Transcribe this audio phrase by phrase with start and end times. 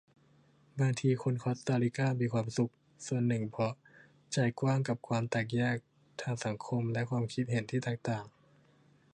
[0.79, 2.71] "บางทีที่คนคอสตาริกามีความสุข
[3.07, 3.73] ส่วนหนึ่งเพราะ
[4.33, 5.75] ใจกว้างกับความแตกแยก
[6.21, 8.23] ทางสังคมและความคิดเห็นที่แตกต่าง"